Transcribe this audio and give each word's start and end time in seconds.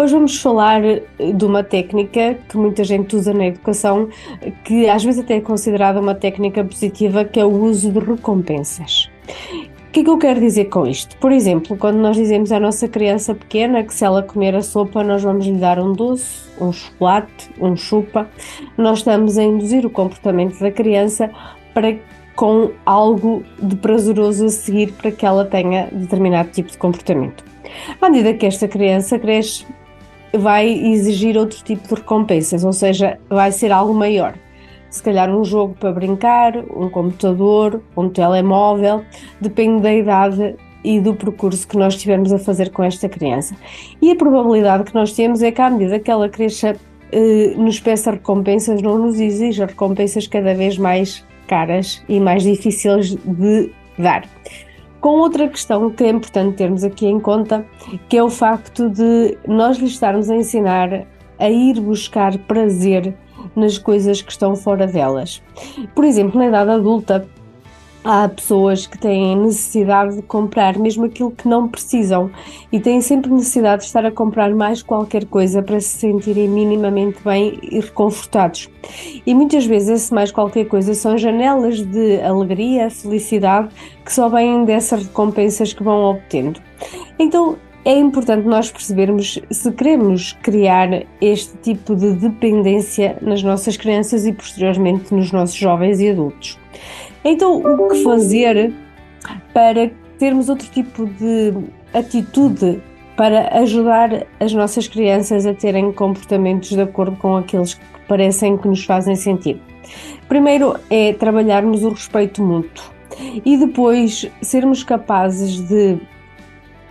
Hoje 0.00 0.12
vamos 0.12 0.40
falar 0.40 0.84
eh, 0.84 1.02
de 1.34 1.44
uma 1.44 1.64
técnica 1.64 2.38
que 2.48 2.56
muita 2.56 2.84
gente 2.84 3.16
usa 3.16 3.34
na 3.34 3.46
educação, 3.46 4.08
que 4.62 4.88
às 4.88 5.02
vezes 5.02 5.24
até 5.24 5.38
é 5.38 5.40
considerada 5.40 6.00
uma 6.00 6.14
técnica 6.14 6.62
positiva, 6.62 7.24
que 7.24 7.40
é 7.40 7.44
o 7.44 7.50
uso 7.50 7.90
de 7.90 7.98
recompensas. 7.98 9.10
O 9.88 9.90
que 9.90 10.00
é 10.00 10.04
que 10.04 10.08
eu 10.10 10.16
quero 10.16 10.38
dizer 10.38 10.66
com 10.66 10.86
isto? 10.86 11.16
Por 11.16 11.32
exemplo, 11.32 11.76
quando 11.76 11.96
nós 11.96 12.16
dizemos 12.16 12.52
à 12.52 12.60
nossa 12.60 12.86
criança 12.86 13.34
pequena 13.34 13.82
que 13.82 13.92
se 13.92 14.04
ela 14.04 14.22
comer 14.22 14.54
a 14.54 14.62
sopa 14.62 15.02
nós 15.02 15.24
vamos 15.24 15.44
lhe 15.44 15.58
dar 15.58 15.80
um 15.80 15.92
doce, 15.92 16.48
um 16.60 16.70
chocolate, 16.70 17.50
um 17.60 17.74
chupa, 17.74 18.28
nós 18.76 18.98
estamos 18.98 19.36
a 19.36 19.42
induzir 19.42 19.84
o 19.84 19.90
comportamento 19.90 20.60
da 20.60 20.70
criança 20.70 21.28
para 21.74 21.96
com 22.36 22.70
algo 22.86 23.42
de 23.60 23.74
prazeroso 23.74 24.46
a 24.46 24.48
seguir 24.48 24.92
para 24.92 25.10
que 25.10 25.26
ela 25.26 25.44
tenha 25.44 25.88
determinado 25.90 26.50
tipo 26.50 26.70
de 26.70 26.78
comportamento. 26.78 27.42
À 28.00 28.08
medida 28.08 28.32
que 28.32 28.46
esta 28.46 28.68
criança 28.68 29.18
cresce, 29.18 29.66
vai 30.32 30.68
exigir 30.68 31.36
outro 31.36 31.62
tipo 31.64 31.88
de 31.88 31.94
recompensas, 31.94 32.64
ou 32.64 32.72
seja, 32.72 33.18
vai 33.28 33.52
ser 33.52 33.72
algo 33.72 33.94
maior. 33.94 34.34
Se 34.90 35.02
calhar 35.02 35.30
um 35.30 35.44
jogo 35.44 35.74
para 35.78 35.92
brincar, 35.92 36.56
um 36.56 36.88
computador, 36.88 37.82
um 37.96 38.08
telemóvel, 38.08 39.04
depende 39.40 39.82
da 39.82 39.92
idade 39.92 40.56
e 40.82 41.00
do 41.00 41.14
percurso 41.14 41.66
que 41.66 41.76
nós 41.76 41.94
estivermos 41.94 42.32
a 42.32 42.38
fazer 42.38 42.70
com 42.70 42.82
esta 42.82 43.08
criança. 43.08 43.54
E 44.00 44.10
a 44.10 44.16
probabilidade 44.16 44.84
que 44.84 44.94
nós 44.94 45.12
temos 45.12 45.42
é 45.42 45.50
que, 45.50 45.60
à 45.60 45.68
medida 45.68 45.98
que 45.98 46.10
ela 46.10 46.28
cresça, 46.28 46.76
eh, 47.12 47.54
nos 47.56 47.80
peça 47.80 48.12
recompensas, 48.12 48.80
não 48.80 48.98
nos 48.98 49.20
exija 49.20 49.66
recompensas 49.66 50.26
cada 50.26 50.54
vez 50.54 50.78
mais 50.78 51.24
caras 51.46 52.02
e 52.08 52.20
mais 52.20 52.42
difíceis 52.42 53.14
de 53.14 53.70
dar. 53.98 54.24
Com 55.00 55.20
outra 55.20 55.48
questão 55.48 55.90
que 55.90 56.04
é 56.04 56.10
importante 56.10 56.56
termos 56.56 56.82
aqui 56.82 57.06
em 57.06 57.20
conta, 57.20 57.64
que 58.08 58.16
é 58.16 58.22
o 58.22 58.30
facto 58.30 58.90
de 58.90 59.38
nós 59.46 59.78
lhe 59.78 59.86
estarmos 59.86 60.28
a 60.28 60.36
ensinar 60.36 61.06
a 61.38 61.48
ir 61.48 61.80
buscar 61.80 62.36
prazer 62.38 63.14
nas 63.54 63.78
coisas 63.78 64.20
que 64.20 64.32
estão 64.32 64.56
fora 64.56 64.86
delas. 64.86 65.42
Por 65.94 66.04
exemplo, 66.04 66.38
na 66.38 66.48
idade 66.48 66.70
adulta, 66.70 67.28
há 68.08 68.26
pessoas 68.26 68.86
que 68.86 68.96
têm 68.96 69.36
necessidade 69.36 70.16
de 70.16 70.22
comprar 70.22 70.78
mesmo 70.78 71.04
aquilo 71.04 71.30
que 71.30 71.46
não 71.46 71.68
precisam 71.68 72.30
e 72.72 72.80
têm 72.80 73.02
sempre 73.02 73.30
necessidade 73.30 73.82
de 73.82 73.88
estar 73.88 74.06
a 74.06 74.10
comprar 74.10 74.48
mais 74.54 74.82
qualquer 74.82 75.26
coisa 75.26 75.62
para 75.62 75.78
se 75.78 75.98
sentirem 75.98 76.48
minimamente 76.48 77.18
bem 77.22 77.58
e 77.62 77.78
reconfortados. 77.80 78.70
E 79.26 79.34
muitas 79.34 79.66
vezes 79.66 79.90
esse 79.90 80.14
mais 80.14 80.32
qualquer 80.32 80.64
coisa 80.64 80.94
são 80.94 81.18
janelas 81.18 81.82
de 81.82 82.18
alegria, 82.22 82.88
felicidade 82.88 83.68
que 84.02 84.10
só 84.10 84.26
vêm 84.30 84.64
dessas 84.64 85.04
recompensas 85.04 85.74
que 85.74 85.82
vão 85.82 86.02
obtendo. 86.04 86.62
Então 87.18 87.58
é 87.84 87.94
importante 87.94 88.48
nós 88.48 88.72
percebermos 88.72 89.38
se 89.50 89.72
queremos 89.72 90.32
criar 90.42 91.04
este 91.20 91.58
tipo 91.58 91.94
de 91.94 92.14
dependência 92.14 93.18
nas 93.20 93.42
nossas 93.42 93.76
crianças 93.76 94.24
e 94.24 94.32
posteriormente 94.32 95.12
nos 95.14 95.30
nossos 95.30 95.56
jovens 95.56 96.00
e 96.00 96.08
adultos. 96.08 96.58
Então, 97.24 97.58
o 97.58 97.88
que 97.88 98.02
fazer 98.02 98.72
para 99.52 99.90
termos 100.18 100.48
outro 100.48 100.68
tipo 100.68 101.06
de 101.06 101.54
atitude 101.92 102.80
para 103.16 103.48
ajudar 103.60 104.26
as 104.38 104.52
nossas 104.52 104.86
crianças 104.86 105.44
a 105.44 105.54
terem 105.54 105.92
comportamentos 105.92 106.70
de 106.70 106.80
acordo 106.80 107.16
com 107.16 107.36
aqueles 107.36 107.74
que 107.74 107.84
parecem 108.06 108.56
que 108.56 108.68
nos 108.68 108.84
fazem 108.84 109.16
sentido? 109.16 109.60
Primeiro 110.28 110.76
é 110.90 111.12
trabalharmos 111.12 111.82
o 111.82 111.90
respeito 111.90 112.42
mútuo 112.42 112.84
e 113.44 113.56
depois 113.56 114.30
sermos 114.42 114.84
capazes 114.84 115.60
de 115.60 115.98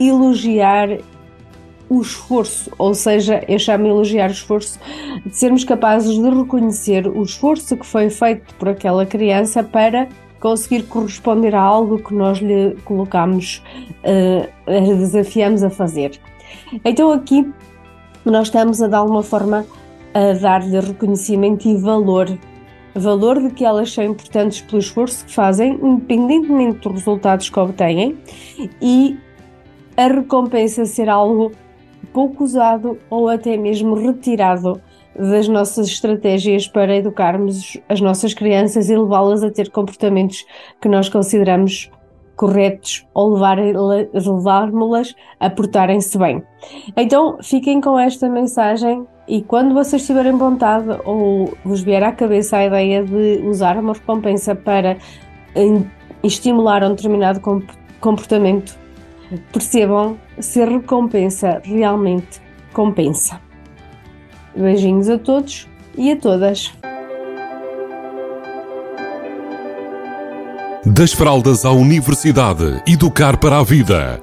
elogiar 0.00 0.88
o 1.88 2.00
esforço, 2.00 2.70
ou 2.78 2.92
seja, 2.94 3.42
eu 3.48 3.58
chamo 3.58 3.86
elogiar 3.86 4.28
o 4.28 4.32
esforço, 4.32 4.78
de 5.24 5.36
sermos 5.36 5.64
capazes 5.64 6.14
de 6.14 6.28
reconhecer 6.28 7.06
o 7.06 7.22
esforço 7.22 7.76
que 7.76 7.86
foi 7.86 8.10
feito 8.10 8.54
por 8.56 8.68
aquela 8.68 9.06
criança 9.06 9.62
para 9.62 10.08
conseguir 10.38 10.82
corresponder 10.84 11.54
a 11.54 11.60
algo 11.60 11.98
que 11.98 12.14
nós 12.14 12.38
lhe 12.38 12.76
colocamos, 12.84 13.62
uh, 14.04 14.96
desafiamos 14.98 15.62
a 15.62 15.70
fazer. 15.70 16.20
Então 16.84 17.10
aqui 17.10 17.50
nós 18.24 18.48
estamos 18.48 18.82
a 18.82 18.88
de 18.88 18.94
alguma 18.94 19.22
forma 19.22 19.66
a 20.14 20.32
dar-lhe 20.38 20.78
reconhecimento 20.78 21.68
e 21.68 21.76
valor, 21.76 22.28
valor 22.94 23.40
de 23.40 23.50
que 23.50 23.64
elas 23.64 23.92
são 23.92 24.04
importantes 24.04 24.60
pelo 24.60 24.78
esforço 24.78 25.24
que 25.24 25.34
fazem, 25.34 25.78
independentemente 25.82 26.80
dos 26.80 26.92
resultados 26.92 27.48
que 27.48 27.58
obtêm, 27.58 28.18
e 28.80 29.18
a 29.96 30.06
recompensa 30.06 30.84
ser 30.84 31.08
algo 31.08 31.52
pouco 32.12 32.44
usado 32.44 32.98
ou 33.10 33.28
até 33.28 33.56
mesmo 33.56 33.94
retirado 33.94 34.80
das 35.16 35.48
nossas 35.48 35.88
estratégias 35.88 36.68
para 36.68 36.96
educarmos 36.96 37.76
as 37.88 38.00
nossas 38.00 38.32
crianças 38.34 38.88
e 38.88 38.96
levá-las 38.96 39.42
a 39.42 39.50
ter 39.50 39.70
comportamentos 39.70 40.44
que 40.80 40.88
nós 40.88 41.08
consideramos 41.08 41.90
corretos 42.36 43.04
ou 43.12 43.34
levarmos-las 43.34 45.14
a 45.40 45.50
portarem-se 45.50 46.16
bem. 46.16 46.42
Então, 46.96 47.38
fiquem 47.42 47.80
com 47.80 47.98
esta 47.98 48.28
mensagem 48.28 49.04
e 49.26 49.42
quando 49.42 49.74
vocês 49.74 50.06
tiverem 50.06 50.38
vontade 50.38 50.86
ou 51.04 51.52
vos 51.64 51.80
vier 51.80 52.02
à 52.04 52.12
cabeça 52.12 52.58
a 52.58 52.66
ideia 52.66 53.02
de 53.02 53.42
usar 53.44 53.76
uma 53.76 53.92
recompensa 53.92 54.54
para 54.54 54.96
estimular 56.22 56.84
um 56.84 56.90
determinado 56.90 57.40
comportamento, 58.00 58.78
percebam 59.52 60.16
se 60.38 60.62
a 60.62 60.66
recompensa 60.66 61.60
realmente 61.64 62.40
compensa. 62.72 63.40
Beijinhos 64.56 65.08
a 65.08 65.18
todos 65.18 65.68
e 65.96 66.10
a 66.10 66.16
todas. 66.16 66.72
Das 70.84 71.12
fraldas 71.12 71.64
à 71.64 71.70
universidade, 71.70 72.82
educar 72.86 73.36
para 73.36 73.58
a 73.58 73.62
vida. 73.62 74.20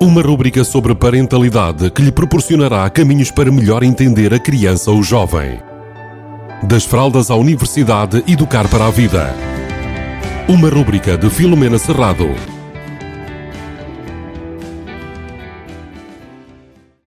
Uma 0.00 0.20
rúbrica 0.20 0.64
sobre 0.64 0.94
parentalidade 0.94 1.90
que 1.90 2.02
lhe 2.02 2.10
proporcionará 2.10 2.90
caminhos 2.90 3.30
para 3.30 3.52
melhor 3.52 3.82
entender 3.82 4.34
a 4.34 4.38
criança 4.38 4.90
ou 4.90 5.02
jovem. 5.02 5.60
Das 6.62 6.84
fraldas 6.84 7.30
à 7.30 7.36
universidade, 7.36 8.24
educar 8.26 8.68
para 8.68 8.86
a 8.86 8.90
vida. 8.90 9.34
Uma 10.48 10.68
rúbrica 10.68 11.16
de 11.16 11.30
Filomena 11.30 11.78
Serrado 11.78 12.53